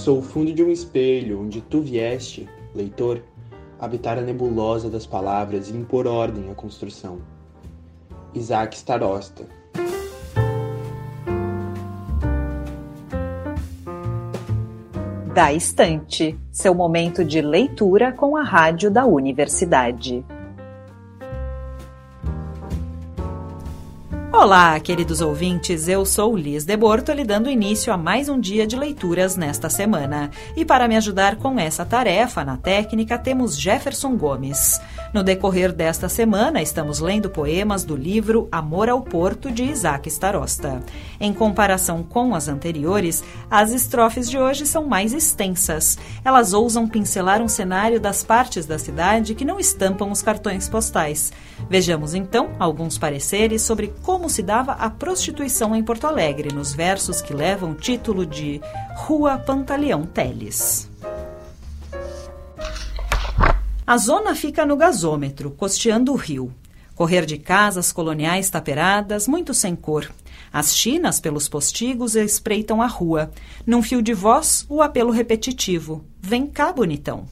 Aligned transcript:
Sou 0.00 0.20
o 0.20 0.22
fundo 0.22 0.50
de 0.50 0.64
um 0.64 0.70
espelho 0.70 1.42
onde 1.42 1.60
tu 1.60 1.82
vieste, 1.82 2.48
leitor, 2.74 3.22
habitar 3.78 4.16
a 4.16 4.22
nebulosa 4.22 4.88
das 4.88 5.04
palavras 5.04 5.68
e 5.68 5.76
impor 5.76 6.06
ordem 6.06 6.50
à 6.50 6.54
construção. 6.54 7.18
Isaac 8.34 8.74
Starosta 8.74 9.44
Da 15.34 15.52
Estante, 15.52 16.34
seu 16.50 16.74
momento 16.74 17.22
de 17.22 17.42
leitura 17.42 18.10
com 18.10 18.38
a 18.38 18.42
rádio 18.42 18.90
da 18.90 19.04
universidade. 19.04 20.24
Olá, 24.32 24.78
queridos 24.78 25.20
ouvintes, 25.20 25.88
eu 25.88 26.06
sou 26.06 26.36
Liz 26.36 26.64
de 26.64 26.76
Bortoli, 26.76 27.24
dando 27.24 27.50
início 27.50 27.92
a 27.92 27.96
mais 27.96 28.28
um 28.28 28.38
dia 28.38 28.64
de 28.64 28.76
leituras 28.76 29.36
nesta 29.36 29.68
semana. 29.68 30.30
E 30.56 30.64
para 30.64 30.86
me 30.86 30.96
ajudar 30.96 31.34
com 31.34 31.58
essa 31.58 31.84
tarefa 31.84 32.44
na 32.44 32.56
técnica, 32.56 33.18
temos 33.18 33.58
Jefferson 33.58 34.16
Gomes. 34.16 34.80
No 35.12 35.24
decorrer 35.24 35.72
desta 35.72 36.08
semana, 36.08 36.62
estamos 36.62 37.00
lendo 37.00 37.28
poemas 37.28 37.82
do 37.82 37.96
livro 37.96 38.48
Amor 38.52 38.88
ao 38.88 39.02
Porto, 39.02 39.50
de 39.50 39.64
Isaac 39.64 40.08
Starosta. 40.08 40.80
Em 41.20 41.34
comparação 41.34 42.04
com 42.04 42.32
as 42.32 42.46
anteriores, 42.46 43.24
as 43.50 43.72
estrofes 43.72 44.30
de 44.30 44.38
hoje 44.38 44.64
são 44.64 44.86
mais 44.86 45.12
extensas. 45.12 45.98
Elas 46.24 46.52
ousam 46.52 46.86
pincelar 46.86 47.42
um 47.42 47.48
cenário 47.48 47.98
das 48.00 48.22
partes 48.22 48.64
da 48.64 48.78
cidade 48.78 49.34
que 49.34 49.44
não 49.44 49.58
estampam 49.58 50.08
os 50.08 50.22
cartões 50.22 50.68
postais. 50.68 51.32
Vejamos 51.68 52.14
então 52.14 52.52
alguns 52.58 52.96
pareceres 52.96 53.62
sobre 53.62 53.92
como 54.02 54.19
se 54.28 54.42
dava 54.42 54.72
a 54.72 54.90
prostituição 54.90 55.74
em 55.74 55.82
Porto 55.82 56.06
Alegre, 56.06 56.54
nos 56.54 56.72
versos 56.72 57.20
que 57.22 57.32
levam 57.32 57.72
o 57.72 57.74
título 57.74 58.26
de 58.26 58.60
Rua 58.96 59.38
Pantaleão 59.38 60.04
Teles. 60.04 60.90
A 63.86 63.96
zona 63.96 64.34
fica 64.34 64.64
no 64.64 64.76
gasômetro, 64.76 65.50
costeando 65.50 66.12
o 66.12 66.16
rio. 66.16 66.54
Correr 66.94 67.24
de 67.26 67.38
casas 67.38 67.90
coloniais 67.90 68.50
taperadas, 68.50 69.26
muito 69.26 69.54
sem 69.54 69.74
cor. 69.74 70.08
As 70.52 70.76
chinas, 70.76 71.18
pelos 71.18 71.48
postigos, 71.48 72.14
espreitam 72.14 72.82
a 72.82 72.86
rua. 72.86 73.30
Num 73.66 73.82
fio 73.82 74.02
de 74.02 74.12
voz, 74.12 74.66
o 74.68 74.82
apelo 74.82 75.10
repetitivo: 75.10 76.04
Vem 76.20 76.46
cá, 76.46 76.72
bonitão. 76.72 77.24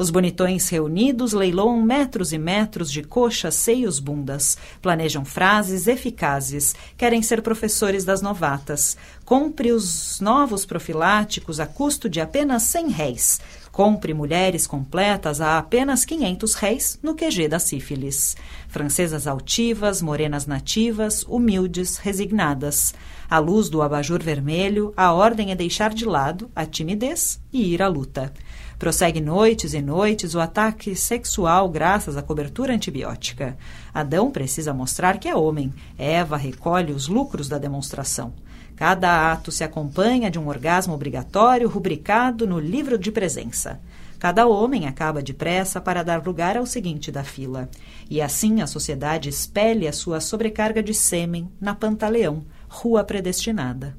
Os 0.00 0.08
bonitões 0.08 0.66
reunidos 0.70 1.34
leiloam 1.34 1.82
metros 1.82 2.32
e 2.32 2.38
metros 2.38 2.90
de 2.90 3.02
coxas, 3.02 3.54
seios, 3.54 3.98
bundas. 3.98 4.56
Planejam 4.80 5.26
frases 5.26 5.86
eficazes. 5.86 6.74
Querem 6.96 7.20
ser 7.20 7.42
professores 7.42 8.02
das 8.02 8.22
novatas. 8.22 8.96
Compre 9.26 9.72
os 9.72 10.18
novos 10.18 10.64
profiláticos 10.64 11.60
a 11.60 11.66
custo 11.66 12.08
de 12.08 12.18
apenas 12.18 12.62
cem 12.62 12.88
réis. 12.88 13.42
Compre 13.80 14.12
mulheres 14.12 14.66
completas 14.66 15.40
a 15.40 15.56
apenas 15.56 16.04
500 16.04 16.52
réis 16.52 16.98
no 17.02 17.14
QG 17.14 17.48
da 17.48 17.58
sífilis. 17.58 18.36
Francesas 18.68 19.26
altivas, 19.26 20.02
morenas 20.02 20.44
nativas, 20.44 21.24
humildes, 21.26 21.96
resignadas. 21.96 22.92
À 23.26 23.38
luz 23.38 23.70
do 23.70 23.80
abajur 23.80 24.22
vermelho, 24.22 24.92
a 24.94 25.14
ordem 25.14 25.50
é 25.50 25.54
deixar 25.54 25.94
de 25.94 26.04
lado 26.04 26.50
a 26.54 26.66
timidez 26.66 27.40
e 27.50 27.72
ir 27.72 27.80
à 27.80 27.88
luta. 27.88 28.30
Prossegue 28.78 29.18
noites 29.18 29.72
e 29.72 29.80
noites 29.80 30.34
o 30.34 30.40
ataque 30.40 30.94
sexual 30.94 31.66
graças 31.70 32.18
à 32.18 32.22
cobertura 32.22 32.74
antibiótica. 32.74 33.56
Adão 33.94 34.30
precisa 34.30 34.74
mostrar 34.74 35.16
que 35.18 35.26
é 35.26 35.34
homem. 35.34 35.72
Eva 35.96 36.36
recolhe 36.36 36.92
os 36.92 37.08
lucros 37.08 37.48
da 37.48 37.56
demonstração. 37.56 38.34
Cada 38.80 39.30
ato 39.30 39.52
se 39.52 39.62
acompanha 39.62 40.30
de 40.30 40.38
um 40.38 40.48
orgasmo 40.48 40.94
obrigatório 40.94 41.68
rubricado 41.68 42.46
no 42.46 42.58
livro 42.58 42.96
de 42.96 43.12
presença. 43.12 43.78
Cada 44.18 44.46
homem 44.46 44.86
acaba 44.86 45.20
depressa 45.20 45.82
para 45.82 46.02
dar 46.02 46.24
lugar 46.24 46.56
ao 46.56 46.64
seguinte 46.64 47.12
da 47.12 47.22
fila. 47.22 47.68
E 48.08 48.22
assim 48.22 48.62
a 48.62 48.66
sociedade 48.66 49.28
espelhe 49.28 49.86
a 49.86 49.92
sua 49.92 50.18
sobrecarga 50.18 50.82
de 50.82 50.94
sêmen 50.94 51.52
na 51.60 51.74
Pantaleão, 51.74 52.42
rua 52.70 53.04
predestinada. 53.04 53.94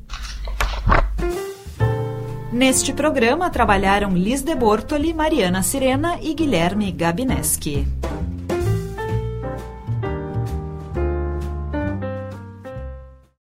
Neste 2.52 2.92
programa 2.92 3.52
trabalharam 3.52 4.18
Liz 4.18 4.42
de 4.42 4.56
Bortoli, 4.56 5.14
Mariana 5.14 5.62
Sirena 5.62 6.18
e 6.24 6.34
Guilherme 6.34 6.92
Gabineski. 6.92 8.01